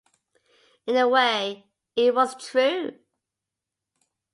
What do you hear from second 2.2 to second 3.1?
true.